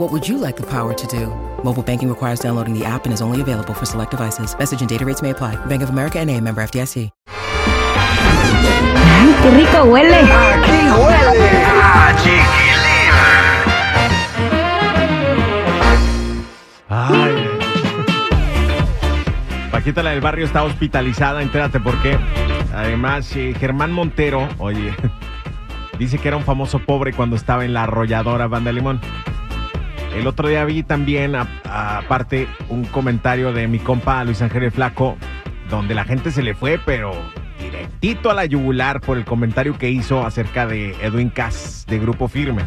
What 0.00 0.10
would 0.12 0.24
you 0.26 0.38
like 0.38 0.56
the 0.56 0.64
power 0.64 0.94
to 0.94 1.06
do? 1.06 1.26
Mobile 1.62 1.82
banking 1.82 2.08
requires 2.08 2.40
downloading 2.40 2.72
the 2.72 2.86
app 2.86 3.04
and 3.04 3.12
is 3.12 3.20
only 3.20 3.42
available 3.42 3.74
for 3.74 3.84
select 3.84 4.12
devices. 4.12 4.58
Message 4.58 4.80
and 4.80 4.88
data 4.88 5.04
rates 5.04 5.20
may 5.20 5.28
apply. 5.28 5.56
Bank 5.66 5.82
of 5.82 5.90
America 5.90 6.18
and 6.18 6.30
a 6.30 6.40
member 6.40 6.62
FDIC. 6.62 7.10
Ay, 7.26 9.34
qué 9.42 9.50
rico 9.50 9.84
huele. 9.84 10.16
Aquí 10.16 10.88
huele 10.96 11.64
a 11.68 12.16
Ay. 16.88 17.46
Paquita, 19.70 20.02
la 20.02 20.12
del 20.12 20.22
barrio, 20.22 20.46
está 20.46 20.62
hospitalizada, 20.62 21.42
entérate 21.42 21.78
por 21.78 22.00
qué. 22.00 22.18
Además, 22.74 23.36
eh, 23.36 23.54
Germán 23.60 23.92
Montero, 23.92 24.48
oye, 24.56 24.94
dice 25.98 26.18
que 26.18 26.28
era 26.28 26.38
un 26.38 26.44
famoso 26.44 26.78
pobre 26.78 27.12
cuando 27.12 27.36
estaba 27.36 27.66
en 27.66 27.74
la 27.74 27.82
arrolladora 27.82 28.46
Banda 28.46 28.72
Limón. 28.72 28.98
El 30.14 30.26
otro 30.26 30.48
día 30.48 30.64
vi 30.64 30.82
también, 30.82 31.34
aparte, 31.34 32.48
un 32.68 32.84
comentario 32.84 33.52
de 33.52 33.68
mi 33.68 33.78
compa 33.78 34.22
Luis 34.24 34.42
Ángel 34.42 34.70
Flaco, 34.70 35.16
donde 35.70 35.94
la 35.94 36.04
gente 36.04 36.30
se 36.30 36.42
le 36.42 36.54
fue, 36.54 36.78
pero 36.84 37.12
directito 37.60 38.30
a 38.30 38.34
la 38.34 38.44
yugular 38.44 39.00
por 39.00 39.16
el 39.16 39.24
comentario 39.24 39.78
que 39.78 39.88
hizo 39.88 40.24
acerca 40.26 40.66
de 40.66 40.96
Edwin 41.00 41.30
Cass 41.30 41.86
de 41.88 41.98
Grupo 41.98 42.26
Firme. 42.28 42.62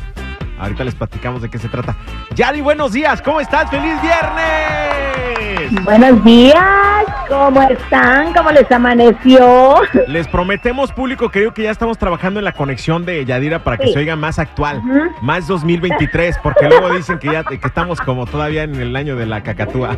Ahorita 0.59 0.83
les 0.83 0.95
platicamos 0.95 1.41
de 1.41 1.49
qué 1.49 1.57
se 1.57 1.67
trata. 1.67 1.95
Yadi, 2.35 2.61
buenos 2.61 2.93
días, 2.93 3.21
¿cómo 3.21 3.41
estás? 3.41 3.69
¡Feliz 3.69 3.95
viernes! 4.01 5.83
Buenos 5.83 6.23
días, 6.23 7.02
¿cómo 7.27 7.61
están? 7.63 8.33
¿Cómo 8.33 8.51
les 8.51 8.69
amaneció? 8.71 9.75
Les 10.07 10.27
prometemos, 10.27 10.91
público 10.91 11.29
querido, 11.29 11.53
que 11.53 11.63
ya 11.63 11.71
estamos 11.71 11.97
trabajando 11.97 12.39
en 12.39 12.45
la 12.45 12.51
conexión 12.53 13.05
de 13.05 13.23
Yadira 13.25 13.59
para 13.63 13.77
que 13.77 13.87
Sí. 13.87 13.93
se 13.93 13.99
oiga 13.99 14.15
más 14.15 14.39
actual, 14.39 14.77
Ujú. 14.79 15.11
más 15.21 15.47
2023, 15.47 16.37
porque 16.41 16.67
luego 16.67 16.93
dicen 16.93 17.19
que 17.19 17.31
ya 17.31 17.43
que 17.43 17.55
estamos 17.55 17.99
como 18.01 18.25
todavía 18.25 18.63
en 18.63 18.75
el 18.75 18.95
año 18.95 19.15
de 19.15 19.25
la 19.25 19.41
cacatúa. 19.41 19.97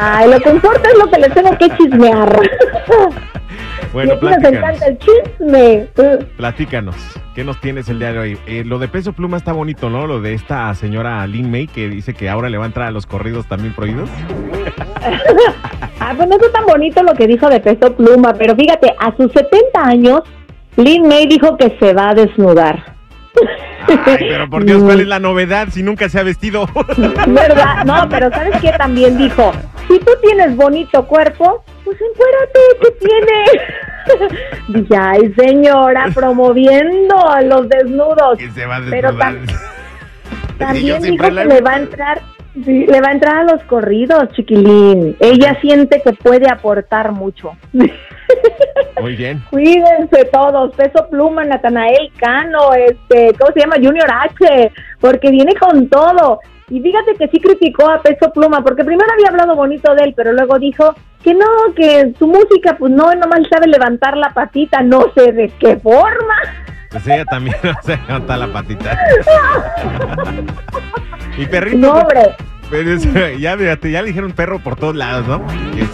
Ay, 0.00 0.30
lo 0.30 0.38
que 0.40 0.50
importa 0.50 0.88
es 0.90 0.98
lo 0.98 1.10
que 1.10 1.18
les 1.18 1.34
tengo 1.34 1.56
que 1.58 1.70
chismear. 1.76 2.40
Bueno, 3.92 4.12
y 4.12 4.16
aquí 4.16 4.26
nos 4.26 4.36
platícanos, 4.36 4.82
encanta 4.82 4.86
el 4.86 4.98
chisme. 4.98 5.86
platícanos. 6.36 6.96
¿Qué 7.34 7.44
nos 7.44 7.60
tienes 7.60 7.88
el 7.88 7.98
día 7.98 8.12
de 8.12 8.18
hoy? 8.18 8.38
Eh, 8.46 8.64
lo 8.64 8.78
de 8.78 8.88
Peso 8.88 9.12
Pluma 9.12 9.36
está 9.36 9.52
bonito, 9.52 9.90
¿no? 9.90 10.06
Lo 10.06 10.20
de 10.20 10.34
esta 10.34 10.74
señora 10.74 11.26
Lin 11.26 11.50
May 11.50 11.66
que 11.66 11.88
dice 11.88 12.14
que 12.14 12.28
ahora 12.28 12.48
le 12.48 12.58
va 12.58 12.64
a 12.64 12.66
entrar 12.68 12.86
a 12.88 12.90
los 12.90 13.06
corridos 13.06 13.46
también 13.46 13.74
prohibidos. 13.74 14.10
Ah, 15.98 16.14
pues 16.16 16.28
no 16.28 16.36
es 16.36 16.52
tan 16.52 16.64
bonito 16.66 17.02
lo 17.02 17.14
que 17.14 17.26
dijo 17.26 17.48
de 17.48 17.58
Peso 17.58 17.92
Pluma, 17.96 18.32
pero 18.34 18.54
fíjate, 18.54 18.94
a 18.96 19.16
sus 19.16 19.32
70 19.32 19.82
años, 19.82 20.20
Lin 20.76 21.08
May 21.08 21.26
dijo 21.26 21.56
que 21.56 21.76
se 21.80 21.94
va 21.94 22.10
a 22.10 22.14
desnudar. 22.14 22.95
Ay, 23.88 24.26
pero 24.28 24.48
por 24.50 24.64
Dios, 24.64 24.82
¿cuál 24.82 25.00
es 25.00 25.06
la 25.06 25.18
novedad 25.18 25.68
si 25.70 25.82
nunca 25.82 26.08
se 26.08 26.18
ha 26.18 26.22
vestido? 26.22 26.68
¿Verdad? 27.26 27.84
No, 27.84 28.08
pero 28.08 28.30
¿sabes 28.30 28.60
qué? 28.60 28.72
También 28.72 29.16
dijo, 29.18 29.52
si 29.88 29.98
tú 30.00 30.10
tienes 30.22 30.56
bonito 30.56 31.06
cuerpo, 31.06 31.64
pues 31.84 31.96
encuérate, 32.00 32.60
¿qué 32.82 32.90
tiene? 33.06 34.40
Dije, 34.80 34.96
ay 35.00 35.34
señora, 35.36 36.06
promoviendo 36.14 37.28
a 37.28 37.40
los 37.42 37.68
desnudos. 37.68 38.38
que 38.38 38.50
se 38.52 38.66
va 38.66 38.76
a 38.76 38.80
Pero 38.88 39.08
desnudar. 39.12 39.34
tam- 39.34 39.46
yo 40.58 40.58
También 40.58 41.02
dijo 41.02 41.24
que 41.24 41.30
le 41.44 41.60
va 41.60 41.70
a 41.72 41.76
entrar, 41.78 42.22
sí, 42.64 42.86
le 42.86 43.00
va 43.00 43.08
a 43.08 43.12
entrar 43.12 43.38
a 43.38 43.44
los 43.44 43.62
corridos, 43.64 44.30
chiquilín. 44.32 45.16
Ella 45.20 45.58
siente 45.60 46.02
que 46.02 46.12
puede 46.12 46.50
aportar 46.50 47.12
mucho. 47.12 47.52
Muy 49.00 49.14
bien. 49.14 49.42
Cuídense 49.50 50.24
todos, 50.32 50.74
Peso 50.74 51.06
Pluma, 51.10 51.44
Natanael 51.44 52.10
Cano, 52.18 52.72
este, 52.74 53.32
¿cómo 53.38 53.52
se 53.52 53.60
llama? 53.60 53.76
Junior 53.76 54.10
H, 54.10 54.72
porque 55.00 55.30
viene 55.30 55.54
con 55.54 55.88
todo. 55.88 56.40
Y 56.68 56.80
fíjate 56.80 57.14
que 57.14 57.28
sí 57.28 57.40
criticó 57.40 57.88
a 57.88 58.02
Peso 58.02 58.32
Pluma, 58.32 58.62
porque 58.62 58.84
primero 58.84 59.08
había 59.12 59.28
hablado 59.28 59.54
bonito 59.54 59.94
de 59.94 60.04
él, 60.04 60.14
pero 60.16 60.32
luego 60.32 60.58
dijo 60.58 60.94
que 61.22 61.34
no, 61.34 61.46
que 61.76 62.12
su 62.18 62.26
música, 62.26 62.76
pues 62.78 62.92
no, 62.92 63.14
nomás 63.14 63.40
sabe 63.50 63.68
levantar 63.68 64.16
la 64.16 64.30
patita, 64.30 64.82
no 64.82 65.12
sé 65.14 65.32
de 65.32 65.48
qué 65.60 65.76
forma. 65.76 66.34
Pues 66.90 67.06
ella 67.06 67.24
también 67.26 67.56
se 67.82 67.96
levanta 67.96 68.36
la 68.36 68.52
patita. 68.52 68.98
y 71.38 71.46
perrito. 71.46 71.78
No, 71.78 71.92
hombre, 71.92 72.34
Pero 72.70 72.92
es- 72.92 73.40
ya, 73.40 73.56
fíjate, 73.56 73.90
ya 73.90 74.02
le 74.02 74.08
dijeron 74.08 74.32
perro 74.32 74.58
por 74.58 74.76
todos 74.76 74.96
lados, 74.96 75.26
¿no? 75.28 75.46
Que 75.46 75.86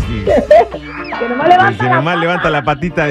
que 1.18 1.28
nomás 1.28 1.44
que 1.44 1.48
levanta 1.48 1.72
si 1.84 1.84
la 1.88 1.94
nomás 1.96 2.18
levanta 2.18 2.50
la 2.50 2.64
patita. 2.64 3.06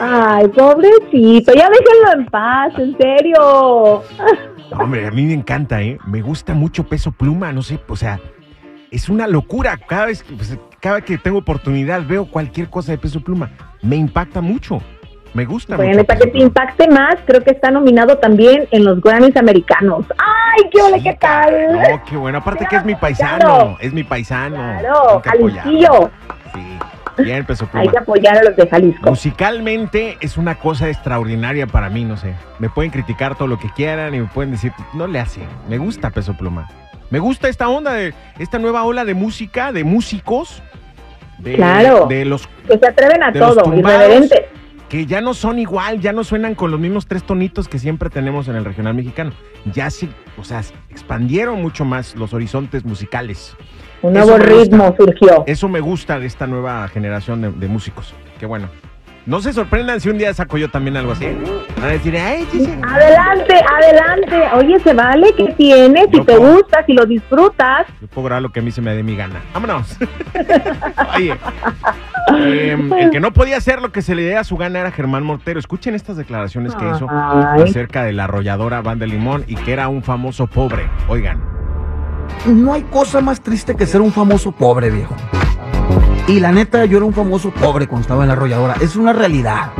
Ay, 0.00 0.48
pobrecito, 0.48 1.52
ya 1.54 1.68
déjenlo 1.70 2.12
en 2.20 2.26
paz, 2.26 2.72
en 2.78 2.96
serio. 2.98 4.02
No, 4.70 4.78
hombre, 4.78 5.06
a 5.06 5.10
mí 5.10 5.24
me 5.24 5.34
encanta, 5.34 5.82
¿eh? 5.82 5.98
Me 6.06 6.20
gusta 6.22 6.54
mucho 6.54 6.84
peso 6.84 7.12
pluma, 7.12 7.52
no 7.52 7.62
sé, 7.62 7.78
o 7.88 7.96
sea, 7.96 8.18
es 8.90 9.08
una 9.08 9.26
locura. 9.26 9.76
Cada 9.76 10.06
vez, 10.06 10.22
que- 10.22 10.34
pues, 10.34 10.56
cada 10.80 10.96
vez 10.96 11.04
que 11.04 11.18
tengo 11.18 11.38
oportunidad 11.38 12.02
veo 12.06 12.26
cualquier 12.26 12.68
cosa 12.70 12.92
de 12.92 12.98
peso 12.98 13.20
pluma. 13.20 13.50
Me 13.82 13.96
impacta 13.96 14.40
mucho. 14.40 14.80
Me 15.34 15.44
gusta 15.44 15.76
Bueno, 15.76 15.92
mucho. 15.94 16.04
para 16.06 16.20
que 16.20 16.26
te 16.28 16.38
impacte 16.38 16.88
más, 16.88 17.16
creo 17.26 17.42
que 17.42 17.50
está 17.50 17.70
nominado 17.70 18.18
también 18.18 18.68
en 18.70 18.84
los 18.84 19.00
Grammys 19.00 19.36
americanos. 19.36 20.06
¡Ay, 20.16 20.70
qué 20.70 20.80
ole, 20.80 20.98
Sí, 20.98 21.02
qué 21.04 21.14
tal! 21.14 21.72
No, 21.72 22.02
qué 22.08 22.16
bueno. 22.16 22.38
Aparte 22.38 22.66
que 22.70 22.76
es 22.76 22.84
mi 22.84 22.94
paisano. 22.94 23.38
Claro. 23.38 23.76
Es 23.80 23.92
mi 23.92 24.04
paisano. 24.04 24.54
Claro. 24.56 25.20
Jalisquillo. 25.24 26.10
Sí, 26.54 26.78
bien, 27.24 27.44
peso 27.44 27.66
pluma. 27.66 27.82
Hay 27.82 27.88
que 27.88 27.98
apoyar 27.98 28.38
a 28.38 28.44
los 28.44 28.54
de 28.56 28.68
Jalisco. 28.68 29.10
Musicalmente 29.10 30.16
es 30.20 30.36
una 30.36 30.54
cosa 30.54 30.88
extraordinaria 30.88 31.66
para 31.66 31.90
mí, 31.90 32.04
no 32.04 32.16
sé. 32.16 32.34
Me 32.60 32.70
pueden 32.70 32.92
criticar 32.92 33.34
todo 33.34 33.48
lo 33.48 33.58
que 33.58 33.68
quieran 33.70 34.14
y 34.14 34.20
me 34.20 34.26
pueden 34.28 34.52
decir, 34.52 34.72
no 34.92 35.08
le 35.08 35.18
hace. 35.18 35.40
Me 35.68 35.78
gusta 35.78 36.10
Peso 36.10 36.34
Pluma. 36.34 36.68
Me 37.10 37.18
gusta 37.18 37.48
esta 37.48 37.68
onda 37.68 37.92
de 37.92 38.14
esta 38.38 38.60
nueva 38.60 38.84
ola 38.84 39.04
de 39.04 39.14
música, 39.14 39.72
de 39.72 39.82
músicos, 39.82 40.62
de, 41.38 41.54
Claro. 41.54 42.06
de 42.06 42.24
los 42.24 42.46
Que 42.68 42.78
se 42.78 42.86
atreven 42.86 43.22
a 43.22 43.32
todo, 43.32 43.74
irreverentes. 43.74 44.40
Que 44.94 45.06
ya 45.06 45.20
no 45.20 45.34
son 45.34 45.58
igual, 45.58 46.00
ya 46.00 46.12
no 46.12 46.22
suenan 46.22 46.54
con 46.54 46.70
los 46.70 46.78
mismos 46.78 47.08
tres 47.08 47.24
tonitos 47.24 47.66
que 47.66 47.80
siempre 47.80 48.10
tenemos 48.10 48.46
en 48.46 48.54
el 48.54 48.64
regional 48.64 48.94
mexicano. 48.94 49.32
Ya 49.72 49.90
sí, 49.90 50.08
o 50.38 50.44
sea, 50.44 50.62
expandieron 50.88 51.60
mucho 51.60 51.84
más 51.84 52.14
los 52.14 52.32
horizontes 52.32 52.84
musicales. 52.84 53.56
Un 54.02 54.12
nuevo 54.12 54.34
gusta. 54.34 54.46
ritmo 54.46 54.94
surgió. 54.96 55.42
Eso 55.48 55.68
me 55.68 55.80
gusta 55.80 56.20
de 56.20 56.26
esta 56.26 56.46
nueva 56.46 56.86
generación 56.86 57.42
de, 57.42 57.50
de 57.50 57.66
músicos. 57.66 58.14
Qué 58.38 58.46
bueno. 58.46 58.68
No 59.26 59.40
se 59.40 59.54
sorprendan 59.54 60.00
si 60.00 60.10
un 60.10 60.18
día 60.18 60.34
saco 60.34 60.58
yo 60.58 60.68
también 60.70 60.98
algo 60.98 61.12
así. 61.12 61.26
Van 61.76 61.84
a 61.84 61.92
decir, 61.92 62.14
ay, 62.16 62.46
sí, 62.52 62.62
sí. 62.62 62.70
Adelante, 62.86 63.54
adelante. 63.74 64.42
Oye, 64.54 64.78
se 64.80 64.92
vale, 64.92 65.32
¿qué 65.34 65.54
tienes? 65.56 66.08
Si 66.10 66.18
Yo 66.18 66.24
te 66.26 66.36
puedo. 66.36 66.52
gusta, 66.56 66.84
si 66.84 66.92
lo 66.92 67.06
disfrutas. 67.06 67.86
Yo 68.02 68.06
puedo 68.08 68.26
grabar 68.26 68.42
lo 68.42 68.50
que 68.52 68.60
a 68.60 68.62
mí 68.62 68.70
se 68.70 68.82
me 68.82 68.94
dé 68.94 69.02
mi 69.02 69.16
gana. 69.16 69.40
Vámonos. 69.54 69.96
Oye, 71.16 71.34
em, 72.70 72.92
el 72.92 73.10
que 73.10 73.20
no 73.20 73.32
podía 73.32 73.56
hacer 73.56 73.80
lo 73.80 73.92
que 73.92 74.02
se 74.02 74.14
le 74.14 74.22
dé 74.22 74.36
a 74.36 74.44
su 74.44 74.58
gana 74.58 74.80
era 74.80 74.90
Germán 74.90 75.24
Mortero. 75.24 75.58
Escuchen 75.58 75.94
estas 75.94 76.18
declaraciones 76.18 76.74
que 76.74 76.84
hizo 76.88 77.06
Ay. 77.10 77.62
acerca 77.62 78.02
de 78.04 78.12
la 78.12 78.24
arrolladora 78.24 78.82
Banda 78.82 79.06
Limón 79.06 79.44
y 79.48 79.54
que 79.56 79.72
era 79.72 79.88
un 79.88 80.02
famoso 80.02 80.46
pobre. 80.46 80.86
Oigan. 81.08 81.42
No 82.46 82.74
hay 82.74 82.82
cosa 82.82 83.22
más 83.22 83.40
triste 83.40 83.74
que 83.74 83.86
ser 83.86 84.02
un 84.02 84.12
famoso 84.12 84.52
pobre, 84.52 84.90
viejo. 84.90 85.14
Y 86.26 86.40
la 86.40 86.52
neta, 86.52 86.84
yo 86.86 86.96
era 86.96 87.06
un 87.06 87.12
famoso 87.12 87.50
pobre 87.50 87.86
cuando 87.86 88.02
estaba 88.02 88.22
en 88.24 88.28
la 88.28 88.32
arrolladora. 88.34 88.76
Es 88.80 88.96
una 88.96 89.12
realidad. 89.12 89.72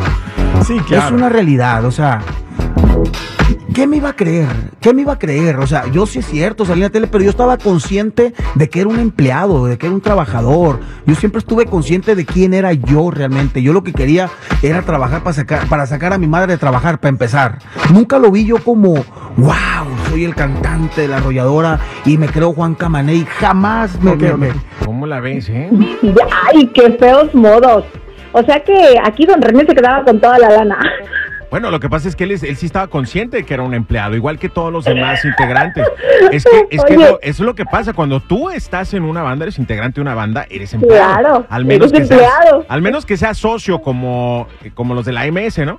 Sí, 0.67 0.79
Es 0.91 1.11
una 1.11 1.29
realidad, 1.29 1.85
o 1.85 1.91
sea. 1.91 2.21
¿Qué 3.75 3.89
me 3.89 3.97
iba 3.97 4.11
a 4.11 4.17
creer? 4.17 4.47
¿Qué 4.81 4.95
me 4.95 5.03
iba 5.03 5.15
a 5.15 5.19
creer? 5.19 5.57
O 5.59 5.67
sea, 5.67 5.87
yo 5.91 6.07
sí 6.07 6.21
es 6.21 6.27
cierto, 6.27 6.65
salí 6.65 6.81
en 6.81 6.85
la 6.85 6.91
tele, 6.91 7.09
pero 7.09 7.25
yo 7.25 7.31
estaba 7.31 7.57
consciente 7.59 8.33
de 8.55 8.69
que 8.71 8.81
era 8.81 8.89
un 8.89 9.01
empleado, 9.01 9.67
de 9.67 9.77
que 9.79 9.87
era 9.87 9.95
un 9.97 10.01
trabajador. 10.01 10.79
Yo 11.07 11.17
siempre 11.17 11.41
estuve 11.41 11.67
consciente 11.67 12.15
de 12.15 12.25
quién 12.25 12.55
era 12.55 12.73
yo 12.73 13.11
realmente. 13.11 13.63
Yo 13.63 13.73
lo 13.73 13.83
que 13.83 13.93
quería 13.93 14.31
era 14.63 14.83
trabajar 14.83 15.25
para 15.25 15.35
sacar, 15.35 15.67
para 15.69 15.87
sacar 15.87 16.13
a 16.13 16.19
mi 16.19 16.29
madre 16.29 16.53
de 16.53 16.59
trabajar, 16.59 17.01
para 17.01 17.09
empezar. 17.09 17.59
Nunca 17.93 18.21
lo 18.21 18.31
vi 18.31 18.45
yo 18.47 18.59
como, 18.59 18.95
wow, 19.37 19.55
soy 20.09 20.25
el 20.25 20.37
cantante 20.37 21.01
de 21.01 21.09
la 21.09 21.17
arrolladora 21.17 21.81
y 22.05 22.17
me 22.17 22.29
creo 22.29 22.53
Juan 22.53 22.77
Camaney. 22.77 23.27
Jamás 23.41 24.01
me, 24.01 24.13
me- 24.15 24.53
¿Cómo 24.85 25.05
la 25.07 25.19
ves, 25.19 25.49
eh? 25.49 25.69
Ay, 26.55 26.69
qué 26.69 26.93
feos 26.93 27.35
modos. 27.35 27.85
O 28.31 28.43
sea 28.45 28.63
que 28.63 28.99
aquí 29.05 29.27
don 29.27 29.41
René 29.43 29.65
se 29.67 29.75
quedaba 29.75 30.05
con 30.05 30.21
toda 30.21 30.39
la 30.39 30.49
lana. 30.51 30.79
Bueno, 31.55 31.71
lo 31.71 31.79
que 31.79 31.89
pasa 31.89 32.09
es 32.09 32.17
que 32.17 32.25
él, 32.25 32.33
es- 32.33 32.43
él 32.43 32.57
sí 32.57 32.67
estaba 32.67 32.89
consciente 32.89 33.37
de 33.37 33.45
que 33.45 33.55
era 33.55 33.63
un 33.63 33.75
empleado, 33.75 34.17
igual 34.17 34.41
que 34.41 34.49
todos 34.49 34.73
los 34.73 34.85
demás 34.85 35.25
integrantes. 35.25 35.87
Es 36.33 36.43
que, 36.43 36.67
es 36.69 36.83
que 36.85 36.97
lo- 36.97 37.21
eso 37.21 37.21
es 37.23 37.39
lo 37.47 37.55
que 37.55 37.65
pasa. 37.65 37.93
Cuando 37.93 38.19
tú 38.19 38.51
estás 38.51 38.93
en 38.93 39.05
una 39.05 39.23
banda, 39.23 39.45
eres 39.45 39.61
integrante 39.61 39.95
de 39.97 40.01
una 40.03 40.17
banda, 40.17 40.47
eres 40.51 40.75
empleado. 40.75 41.07
Claro, 41.21 41.47
al 41.49 41.65
menos 41.65 41.93
eres 41.93 42.09
que 42.09 42.17
seas, 42.17 42.29
empleado. 42.33 42.67
al 42.69 42.83
menos 42.83 43.07
que 43.07 43.17
seas 43.17 43.39
socio 43.39 43.81
como, 43.81 44.49
como 44.75 44.95
los 44.95 45.05
de 45.05 45.13
la 45.13 45.27
MS, 45.31 45.65
¿no? 45.65 45.79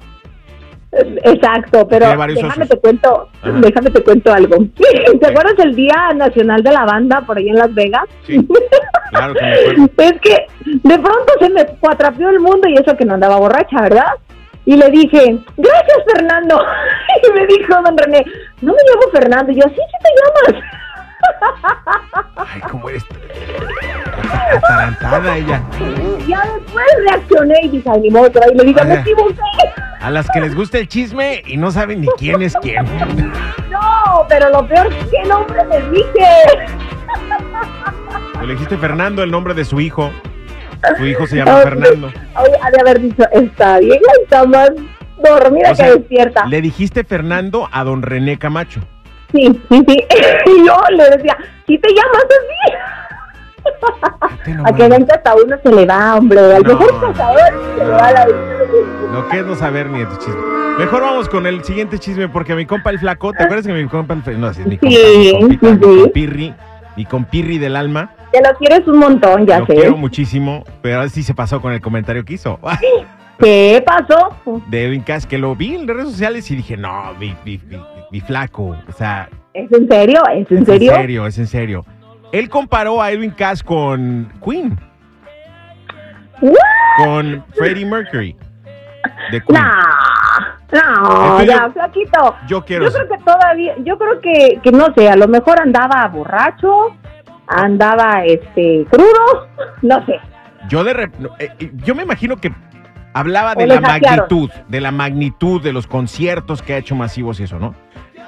Exacto, 0.93 1.85
pero 1.89 2.05
déjame 2.07 2.35
socios. 2.35 2.69
te 2.69 2.77
cuento, 2.79 3.29
Ajá. 3.41 3.51
déjame 3.59 3.89
te 3.89 4.01
cuento 4.01 4.33
algo. 4.33 4.55
¿Te 5.19 5.27
acuerdas 5.27 5.57
del 5.57 5.75
Día 5.75 6.13
Nacional 6.15 6.63
de 6.63 6.71
la 6.71 6.85
Banda 6.85 7.19
por 7.19 7.37
ahí 7.37 7.49
en 7.49 7.55
Las 7.55 7.73
Vegas? 7.73 8.03
Sí. 8.25 8.39
Claro 9.09 9.33
que 9.33 9.41
me 9.43 9.51
acuerdo. 9.53 9.89
Es 9.97 10.13
que 10.21 10.47
de 10.65 10.99
pronto 10.99 11.33
se 11.41 11.49
me 11.49 11.65
cuatrapeó 11.81 12.29
el 12.29 12.39
mundo 12.39 12.69
y 12.69 12.75
eso 12.75 12.95
que 12.95 13.03
no 13.03 13.15
andaba 13.15 13.35
borracha, 13.39 13.81
¿verdad? 13.81 14.05
Y 14.65 14.75
le 14.75 14.89
dije, 14.89 15.37
gracias 15.57 15.97
Fernando. 16.13 16.61
Y 17.23 17.31
me 17.31 17.47
dijo 17.47 17.73
don 17.81 17.97
René, 17.97 18.25
no 18.61 18.73
me 18.73 18.79
llamo 18.89 19.11
Fernando. 19.11 19.51
Y 19.51 19.55
yo, 19.55 19.61
sí, 19.69 19.75
sí 19.75 19.97
te 20.03 20.51
llamas. 20.51 20.63
Ay, 22.53 22.61
cómo 22.69 22.89
eres 22.89 23.05
atarantada 24.55 25.37
ella. 25.37 25.61
Ya 26.27 26.41
después 26.53 26.85
reaccioné 27.09 27.55
y 27.63 27.69
dije, 27.69 27.89
ay, 27.89 28.01
ni 28.01 28.09
modo, 28.09 28.31
ahí 28.43 28.55
le 28.55 28.63
digo, 28.63 28.83
me 28.83 28.95
equivoqué. 28.95 29.41
A 30.01 30.11
las 30.11 30.29
que 30.29 30.41
les 30.41 30.55
gusta 30.55 30.77
el 30.77 30.87
chisme 30.87 31.41
y 31.45 31.57
no 31.57 31.71
saben 31.71 32.01
ni 32.01 32.07
quién 32.17 32.41
es 32.41 32.55
quién. 32.61 32.85
No, 33.69 34.25
pero 34.29 34.49
lo 34.49 34.65
peor 34.67 34.87
es 34.87 35.05
que 35.09 35.27
nombre 35.27 35.65
le 35.65 35.81
dije. 35.89 36.27
Le 38.41 38.53
dijiste 38.53 38.77
Fernando, 38.77 39.21
el 39.21 39.31
nombre 39.31 39.53
de 39.53 39.65
su 39.65 39.81
hijo. 39.81 40.11
Su 40.97 41.05
hijo 41.05 41.27
se 41.27 41.37
llama 41.37 41.57
Ay, 41.57 41.63
Fernando. 41.63 42.07
Oye, 42.07 42.53
ha 42.61 42.71
de 42.71 42.79
haber 42.81 42.99
dicho, 43.01 43.23
está 43.31 43.79
bien, 43.79 43.99
está 44.23 44.45
más 44.45 44.71
dormida 45.23 45.71
O 45.71 45.75
sea, 45.75 45.87
que 45.87 45.93
despierta. 45.99 46.45
le 46.45 46.61
dijiste 46.61 47.03
Fernando 47.03 47.67
a 47.71 47.83
don 47.83 48.01
René 48.01 48.37
Camacho. 48.37 48.81
Sí, 49.31 49.47
sí, 49.69 49.83
sí. 49.87 50.03
Y 50.45 50.65
yo 50.65 50.77
le 50.91 51.09
decía, 51.09 51.37
¿sí 51.67 51.77
te 51.77 51.89
llamas 51.89 52.25
así? 52.25 52.73
A 54.63 54.73
que 54.73 54.87
ven 54.87 55.05
que 55.05 55.13
hasta 55.13 55.33
uno 55.35 55.57
se 55.63 55.71
le 55.71 55.85
va, 55.85 56.15
hombre. 56.15 56.39
Al 56.39 56.63
No, 56.63 56.69
mejor 56.69 57.01
cazador 57.01 57.39
se 57.77 57.83
le 57.83 57.89
va 57.91 58.11
la 58.11 58.25
vida. 58.25 58.37
Lo 59.13 59.27
que 59.29 59.39
es 59.39 59.45
no 59.45 59.55
saber 59.55 59.89
ni 59.89 59.99
de 59.99 60.05
tu 60.05 60.15
chisme. 60.17 60.41
Mejor 60.77 61.01
vamos 61.01 61.29
con 61.29 61.47
el 61.47 61.63
siguiente 61.63 61.97
chisme 61.99 62.27
porque 62.27 62.53
mi 62.53 62.65
compa 62.65 62.89
el 62.89 62.99
flaco, 62.99 63.31
¿te 63.33 63.43
acuerdas 63.43 63.65
que 63.65 63.73
mi 63.73 63.87
compa 63.87 64.13
el 64.13 64.23
flaco? 64.23 64.39
No, 64.39 64.53
sí, 64.53 64.61
es 64.61 64.67
mi 64.67 64.77
compa, 64.77 64.95
Sí, 64.95 65.33
mi 65.33 65.57
compita, 65.57 65.67
sí, 65.67 65.75
mi 65.87 66.01
compirri, 66.01 66.53
mi 66.97 67.05
compirri 67.05 67.57
del 67.57 67.75
alma. 67.75 68.11
Que 68.35 68.41
lo 68.51 68.57
quieres 68.57 68.85
un 68.87 68.97
montón, 68.99 69.45
ya 69.45 69.59
lo 69.59 69.65
sé. 69.65 69.75
quiero 69.75 69.95
muchísimo, 69.95 70.65
pero 70.81 70.97
ahora 70.97 71.09
sí 71.09 71.23
se 71.23 71.33
pasó 71.33 71.61
con 71.61 71.71
el 71.71 71.79
comentario 71.79 72.25
que 72.25 72.33
hizo. 72.33 72.59
¿Qué 73.39 73.81
pasó? 73.85 74.35
De 74.67 74.85
Edwin 74.85 75.01
Cass, 75.03 75.25
que 75.25 75.37
lo 75.37 75.55
vi 75.55 75.75
en 75.75 75.87
las 75.87 75.95
redes 75.95 76.11
sociales 76.11 76.49
y 76.51 76.55
dije, 76.57 76.75
no, 76.75 77.13
mi, 77.19 77.33
mi- 77.45 77.59
mi- 77.69 77.79
mi 78.11 78.19
flaco, 78.21 78.75
o 78.87 78.91
sea, 78.91 79.29
¿Es 79.53 79.71
en 79.71 79.87
serio? 79.87 80.21
¿Es 80.33 80.51
en 80.51 80.65
serio? 80.65 80.91
en 80.91 80.97
serio, 81.01 81.27
es 81.27 81.37
en 81.37 81.47
serio. 81.47 81.85
Él 82.33 82.49
comparó 82.49 83.01
a 83.01 83.11
Edwin 83.11 83.31
Cass 83.31 83.63
con 83.63 84.31
Queen, 84.43 84.77
¿What? 86.41 86.55
con 87.05 87.45
Freddie 87.53 87.85
Mercury 87.85 88.35
de 89.31 89.41
Queen. 89.41 89.61
No, 89.61 90.81
no, 90.81 91.39
Entonces 91.39 91.47
ya, 91.47 91.67
yo- 91.67 91.71
flaquito. 91.73 92.35
Yo 92.47 92.65
quiero 92.65 92.85
Yo 92.85 92.91
creo 92.91 93.07
que 93.09 93.17
todavía, 93.23 93.75
yo 93.83 93.97
creo 93.97 94.19
que, 94.21 94.59
que 94.61 94.71
no 94.71 94.93
sé, 94.95 95.09
a 95.09 95.15
lo 95.15 95.27
mejor 95.27 95.59
andaba 95.59 96.07
borracho, 96.07 96.95
andaba 97.47 98.23
este 98.25 98.85
crudo, 98.89 99.47
no 99.81 100.05
sé. 100.05 100.19
Yo 100.69 100.83
de 100.83 100.93
rep- 100.95 101.17
no, 101.19 101.29
eh, 101.39 101.49
yo 101.83 101.93
me 101.95 102.03
imagino 102.03 102.37
que 102.37 102.51
hablaba 103.13 103.53
de 103.55 103.67
la 103.67 103.75
magnitud, 103.81 104.49
de 104.67 104.81
la 104.81 104.91
magnitud 104.91 105.61
de 105.61 105.73
los 105.73 105.87
conciertos 105.87 106.61
que 106.61 106.73
ha 106.73 106.77
hecho 106.77 106.95
masivos 106.95 107.39
y 107.39 107.43
eso, 107.43 107.59
¿no? 107.59 107.75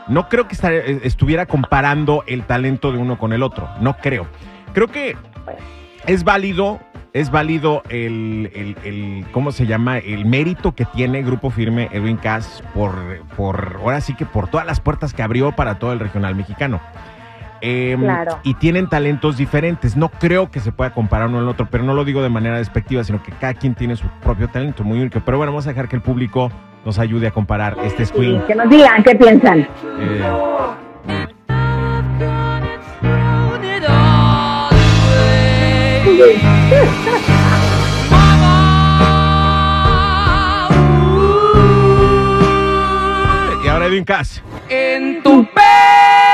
No 0.07 0.29
creo 0.29 0.47
que 0.47 0.53
esta- 0.53 0.71
eh, 0.73 1.01
estuviera 1.03 1.45
comparando 1.47 2.23
el 2.27 2.43
talento 2.43 2.91
de 2.91 2.97
uno 2.99 3.17
con 3.17 3.33
el 3.33 3.43
otro, 3.43 3.67
no 3.81 3.97
creo. 3.97 4.27
Creo 4.73 4.87
que 4.87 5.17
es 6.05 6.23
válido, 6.23 6.79
es 7.13 7.31
válido 7.31 7.81
el, 7.89 8.51
el- 8.53 8.77
el- 8.85 9.25
¿cómo 9.31 9.51
se 9.51 9.65
llama? 9.65 9.97
El 9.97 10.25
mérito 10.25 10.73
que 10.75 10.85
tiene 10.85 11.23
Grupo 11.23 11.49
Firme 11.49 11.89
Edwin 11.91 12.17
Cass 12.17 12.63
por, 12.73 12.93
por, 13.35 13.79
ahora 13.81 13.99
sí 13.99 14.13
que 14.13 14.25
por 14.25 14.47
todas 14.47 14.65
las 14.67 14.79
puertas 14.79 15.13
que 15.13 15.23
abrió 15.23 15.51
para 15.53 15.79
todo 15.79 15.91
el 15.91 15.99
regional 15.99 16.35
mexicano. 16.35 16.79
Em, 17.61 17.99
Claro. 18.01 18.39
Y 18.43 18.53
tienen 18.55 18.87
talentos 18.89 19.37
diferentes. 19.37 19.95
No 19.97 20.09
creo 20.09 20.51
que 20.51 20.59
se 20.59 20.71
pueda 20.71 20.91
comparar 20.91 21.27
uno 21.27 21.39
al 21.39 21.47
otro, 21.47 21.67
pero 21.69 21.83
no 21.83 21.93
lo 21.93 22.05
digo 22.05 22.21
de 22.21 22.29
manera 22.29 22.57
despectiva, 22.57 23.03
sino 23.03 23.21
que 23.23 23.31
cada 23.31 23.53
quien 23.53 23.75
tiene 23.75 23.95
su 23.95 24.07
propio 24.23 24.47
talento 24.47 24.83
muy 24.83 24.99
único. 24.99 25.19
Pero 25.25 25.37
bueno, 25.37 25.51
vamos 25.51 25.65
a 25.67 25.69
dejar 25.69 25.87
que 25.87 25.95
el 25.95 26.01
público 26.01 26.51
nos 26.85 26.99
ayude 26.99 27.27
a 27.27 27.31
comparar 27.31 27.75
este 27.83 28.05
Sí, 28.05 28.13
screen. 28.13 28.41
que 28.47 28.55
nos 28.55 28.69
digan 28.69 29.03
qué 29.03 29.15
piensan. 29.15 29.67
Eh, 29.99 30.21
y 43.63 43.67
ahora 43.67 43.87
Edwin 43.87 44.03
Cass. 44.05 44.41
En 44.69 45.21
tu 45.23 45.45
perra 45.53 46.26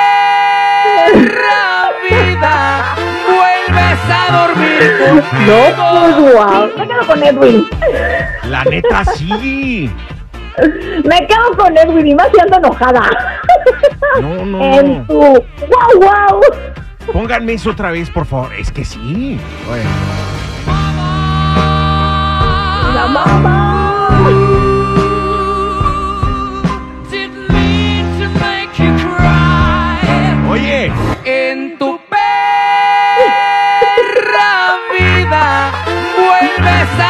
a 4.33 4.47
dormir 4.47 5.24
No, 5.47 5.62
pues 6.01 6.33
wow. 6.33 6.71
Me 6.77 6.88
quedo 6.88 7.07
con 7.07 7.24
Edwin. 7.24 7.65
La 8.50 8.63
neta 8.65 9.06
sí. 9.06 9.89
Me 11.03 11.27
quedo 11.27 11.57
con 11.57 11.77
Edwin 11.77 12.07
y 12.07 12.15
más 12.15 12.27
si 12.33 12.39
ando 12.39 12.57
enojada. 12.57 13.09
No, 14.21 14.45
no, 14.45 14.63
En 14.63 14.97
no. 15.00 15.06
tu 15.06 15.13
wow 15.19 15.41
wow. 15.97 16.41
Pónganme 17.12 17.53
eso 17.53 17.71
otra 17.71 17.91
vez, 17.91 18.09
por 18.09 18.25
favor. 18.25 18.53
Es 18.53 18.71
que 18.71 18.85
sí. 18.85 19.39
Oye. 19.71 19.83
La 22.95 23.07
mamá. 23.07 23.73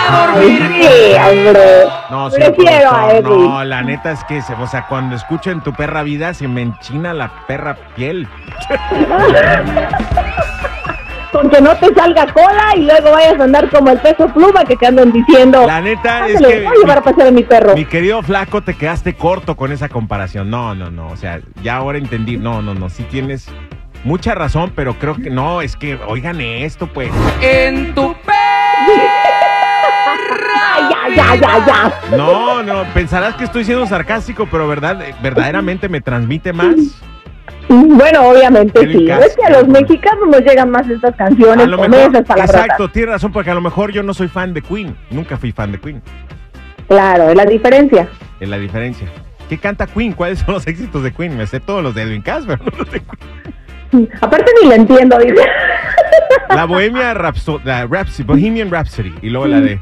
A 0.07 0.27
dormir 0.27 0.61
Sí, 0.81 1.13
hombre. 1.19 1.83
No, 2.09 2.29
señor 2.29 2.55
Prefiero 2.55 2.91
a 2.93 3.11
Edwin. 3.11 3.49
No, 3.49 3.63
la 3.63 3.81
neta 3.81 4.11
es 4.11 4.23
que, 4.25 4.41
se, 4.41 4.53
o 4.53 4.67
sea, 4.67 4.87
cuando 4.87 5.15
escucho 5.15 5.51
en 5.51 5.61
tu 5.61 5.73
perra 5.73 6.03
vida 6.03 6.33
se 6.33 6.47
me 6.47 6.61
enchina 6.61 7.13
la 7.13 7.31
perra 7.47 7.75
piel. 7.95 8.27
Con 11.31 11.49
que 11.49 11.59
no 11.61 11.75
te 11.77 11.91
salga 11.95 12.27
cola 12.31 12.75
y 12.75 12.81
luego 12.81 13.11
vayas 13.11 13.39
a 13.39 13.43
andar 13.45 13.67
como 13.71 13.89
el 13.89 13.97
peso 13.97 14.27
pluma 14.27 14.63
que 14.65 14.75
te 14.75 14.85
andan 14.85 15.11
diciendo. 15.11 15.65
La 15.65 15.81
neta 15.81 16.27
es 16.27 16.35
"Ándale, 16.37 16.53
que 16.53 16.63
voy 16.63 16.75
a 16.77 16.79
llevar 16.79 16.97
a 16.99 17.01
pasear 17.01 17.27
a 17.29 17.31
mi 17.31 17.41
perro. 17.41 17.73
Mi 17.73 17.85
querido 17.85 18.21
flaco, 18.21 18.61
te 18.61 18.75
quedaste 18.75 19.15
corto 19.15 19.57
con 19.57 19.71
esa 19.71 19.89
comparación. 19.89 20.51
No, 20.51 20.75
no, 20.75 20.91
no. 20.91 21.07
O 21.07 21.17
sea, 21.17 21.41
ya 21.63 21.77
ahora 21.77 21.97
entendí. 21.97 22.37
No, 22.37 22.61
no, 22.61 22.75
no. 22.75 22.87
Sí 22.87 23.01
tienes 23.09 23.47
mucha 24.03 24.35
razón, 24.35 24.73
pero 24.75 24.99
creo 24.99 25.15
que 25.15 25.31
no. 25.31 25.61
Es 25.63 25.75
que, 25.75 25.97
oigan 26.07 26.39
esto, 26.39 26.85
pues. 26.85 27.09
en 27.41 27.95
tu 27.95 28.13
Ay, 28.27 28.32
ya, 31.15 31.35
ya, 31.35 31.65
ya. 31.65 32.17
No, 32.17 32.63
no. 32.63 32.83
Pensarás 32.93 33.35
que 33.35 33.43
estoy 33.45 33.63
siendo 33.65 33.85
sarcástico, 33.85 34.47
pero 34.49 34.67
verdad, 34.67 34.99
verdaderamente 35.21 35.89
me 35.89 36.01
transmite 36.01 36.53
más. 36.53 36.75
Bueno, 37.69 38.29
obviamente 38.29 38.91
sí. 38.91 39.05
Cass, 39.07 39.25
Es 39.25 39.35
que 39.35 39.45
a 39.45 39.49
los 39.51 39.67
mexicanos 39.67 40.27
nos 40.27 40.41
llegan 40.41 40.69
más 40.69 40.87
estas 40.89 41.15
canciones 41.15 41.65
A 41.65 41.69
lo 41.69 41.77
mejor, 41.77 42.09
esas 42.11 42.25
palabras. 42.27 42.49
exacto, 42.61 42.89
tienes 42.89 43.11
razón, 43.11 43.31
porque 43.31 43.51
a 43.51 43.53
lo 43.55 43.61
mejor 43.61 43.91
yo 43.91 44.03
no 44.03 44.13
soy 44.13 44.27
fan 44.27 44.53
de 44.53 44.61
Queen. 44.61 44.95
Nunca 45.09 45.37
fui 45.37 45.51
fan 45.51 45.71
de 45.71 45.79
Queen. 45.79 46.01
Claro, 46.87 47.29
es 47.29 47.35
la 47.35 47.45
diferencia. 47.45 48.07
Es 48.39 48.49
la 48.49 48.57
diferencia. 48.57 49.07
¿Qué 49.49 49.57
canta 49.57 49.87
Queen? 49.87 50.13
¿Cuáles 50.13 50.39
son 50.39 50.53
los 50.55 50.67
éxitos 50.67 51.03
de 51.03 51.13
Queen? 51.13 51.37
Me 51.37 51.47
sé 51.47 51.59
todos 51.59 51.81
los 51.81 51.95
de 51.95 52.03
Edwin 52.03 52.21
Cass, 52.21 52.43
pero 52.45 52.63
no 52.63 52.77
los 52.77 52.91
de 52.91 52.99
Queen. 53.01 54.09
Aparte 54.21 54.51
ni 54.61 54.69
lo 54.69 54.75
entiendo, 54.75 55.17
dice. 55.19 55.45
La 56.49 56.65
Bohemia 56.65 57.13
Rhapsody, 57.13 57.63
la 57.63 57.85
Rhapsody, 57.85 58.23
Bohemian 58.23 58.69
Rhapsody. 58.71 59.13
Y 59.21 59.29
luego 59.29 59.47
la 59.47 59.61
de. 59.61 59.79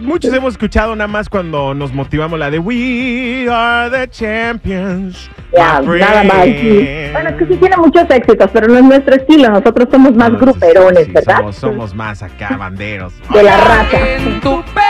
Muchos 0.00 0.32
hemos 0.32 0.54
escuchado 0.54 0.94
nada 0.96 1.08
más 1.08 1.28
cuando 1.28 1.74
nos 1.74 1.92
motivamos 1.92 2.38
la 2.38 2.50
de 2.50 2.58
We 2.58 3.46
are 3.50 3.90
the 3.90 4.08
champions. 4.08 5.30
Ya, 5.56 5.80
nada 5.80 6.24
más. 6.24 6.44
sí. 6.44 6.52
friend". 6.54 7.12
Bueno, 7.12 7.30
es 7.30 7.36
que 7.36 7.46
sí 7.46 7.56
tiene 7.56 7.76
muchos 7.76 8.04
éxitos, 8.10 8.50
pero 8.52 8.68
no 8.68 8.76
es 8.78 8.84
nuestro 8.84 9.14
estilo. 9.16 9.48
Nosotros 9.50 9.88
somos 9.90 10.14
más 10.14 10.30
No, 10.32 10.38
sí, 10.38 10.44
gruperones, 10.44 11.06
sí, 11.06 11.12
¿verdad? 11.12 11.36
Somos, 11.38 11.56
somos 11.56 11.94
más 11.94 12.22
acá, 12.22 12.56
banderos. 12.56 13.12
De 13.32 13.42
la 13.42 13.56
raza. 13.56 13.98
En 14.16 14.40
tu 14.40 14.62
perra 14.74 14.84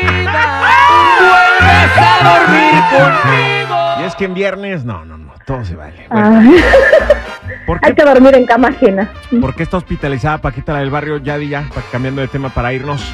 vida 0.00 0.60
vuelves 1.20 1.92
a 1.98 2.12
dormir 2.24 2.82
conmigo. 2.90 3.65
Y 4.00 4.04
es 4.04 4.14
que 4.14 4.24
en 4.24 4.34
viernes, 4.34 4.84
no, 4.84 5.04
no, 5.04 5.16
no, 5.16 5.32
todo 5.46 5.64
se 5.64 5.74
vale. 5.74 6.06
Bueno, 6.10 6.52
¿por, 7.66 7.78
hay 7.82 7.94
que 7.94 8.04
dormir 8.04 8.34
en 8.36 8.46
cama 8.46 8.68
ajena. 8.68 9.10
por 9.40 9.54
qué 9.54 9.62
está 9.62 9.76
hospitalizada 9.78 10.38
Paquita 10.38 10.72
la 10.72 10.80
del 10.80 10.90
barrio? 10.90 11.18
Ya 11.18 11.38
di 11.38 11.48
ya, 11.48 11.64
cambiando 11.90 12.20
de 12.20 12.28
tema 12.28 12.50
para 12.50 12.72
irnos. 12.72 13.12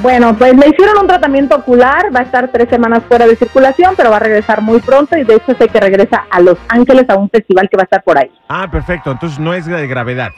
Bueno, 0.00 0.34
pues 0.36 0.56
le 0.56 0.68
hicieron 0.68 0.98
un 0.98 1.06
tratamiento 1.06 1.56
ocular, 1.56 2.14
va 2.14 2.20
a 2.20 2.22
estar 2.22 2.48
tres 2.48 2.68
semanas 2.70 3.02
fuera 3.06 3.26
de 3.26 3.36
circulación, 3.36 3.94
pero 3.96 4.10
va 4.10 4.16
a 4.16 4.20
regresar 4.20 4.62
muy 4.62 4.80
pronto 4.80 5.16
y 5.18 5.24
de 5.24 5.34
hecho 5.34 5.54
sé 5.54 5.68
que 5.68 5.80
regresa 5.80 6.24
a 6.30 6.40
Los 6.40 6.56
Ángeles 6.68 7.04
a 7.10 7.16
un 7.16 7.28
festival 7.28 7.68
que 7.68 7.76
va 7.76 7.82
a 7.82 7.84
estar 7.84 8.02
por 8.02 8.16
ahí. 8.16 8.30
Ah, 8.48 8.68
perfecto. 8.70 9.10
Entonces 9.10 9.38
no 9.38 9.52
es 9.52 9.66
de 9.66 9.86
gravedad. 9.86 10.30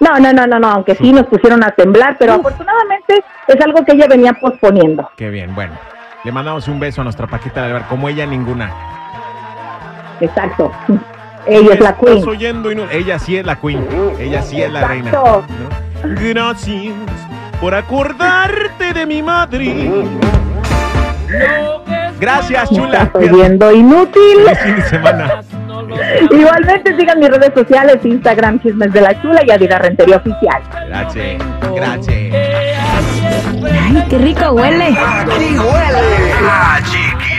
No, 0.00 0.18
no, 0.20 0.32
no, 0.32 0.46
no, 0.46 0.58
no, 0.58 0.68
aunque 0.68 0.94
sí 0.94 1.12
nos 1.12 1.26
pusieron 1.26 1.64
a 1.64 1.70
temblar, 1.70 2.16
pero 2.18 2.34
afortunadamente 2.34 3.24
es 3.48 3.60
algo 3.60 3.84
que 3.84 3.92
ella 3.92 4.06
venía 4.08 4.32
posponiendo. 4.34 5.10
Qué 5.16 5.30
bien, 5.30 5.54
bueno. 5.54 5.72
Le 6.24 6.30
mandamos 6.30 6.68
un 6.68 6.78
beso 6.78 7.00
a 7.00 7.04
nuestra 7.04 7.26
Paquita 7.26 7.64
Alvar, 7.64 7.88
como 7.88 8.08
ella 8.08 8.26
ninguna. 8.26 8.97
Exacto. 10.20 10.72
Ella 11.46 11.74
es 11.74 11.80
la 11.80 11.90
Estás 11.90 11.94
queen. 12.04 12.28
oyendo 12.28 12.72
y 12.72 12.74
no- 12.74 12.90
Ella 12.90 13.18
sí 13.18 13.36
es 13.36 13.46
la 13.46 13.56
queen. 13.56 13.86
Ella 14.18 14.42
sí 14.42 14.60
es 14.62 14.70
la 14.72 14.86
reina. 14.86 15.10
Gracias 16.04 16.92
por 17.60 17.74
acordarte 17.74 18.92
de 18.92 19.06
mi 19.06 19.22
madre. 19.22 19.90
Gracias, 22.20 22.70
chula. 22.70 23.02
Estás 23.04 23.22
oyendo 23.22 23.72
inútil. 23.72 24.38
Feliz 24.44 24.58
fin 24.62 24.76
de 24.76 24.82
semana. 24.82 25.40
Igualmente 26.30 26.96
sigan 26.96 27.18
mis 27.20 27.28
redes 27.30 27.52
sociales, 27.54 27.96
Instagram, 28.04 28.60
Chismes 28.60 28.92
de 28.92 29.00
la 29.00 29.20
Chula 29.22 29.42
y 29.46 29.50
Adira 29.50 29.78
Rentería 29.78 30.16
Oficial. 30.16 30.62
Gracias. 30.88 31.42
Gracias. 31.74 32.34
Ay, 33.72 34.04
qué 34.10 34.18
rico 34.18 34.50
huele. 34.52 34.86
Aquí 34.88 35.58
huele 35.58 36.32
a 36.48 36.80
chiquis. 36.84 37.37